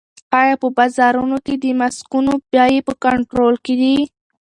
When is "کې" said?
1.45-1.53, 3.65-3.73